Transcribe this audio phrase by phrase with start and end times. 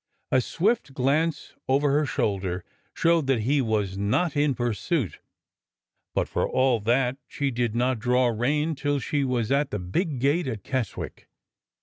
[0.31, 5.19] A swift glance over her shoulder showed that he was not in pur suit;
[6.15, 10.19] but, for all that, she did not draw rein till she was at the big
[10.19, 11.29] gate of Keswick.